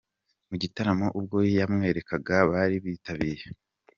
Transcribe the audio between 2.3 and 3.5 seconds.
abari bitabiye.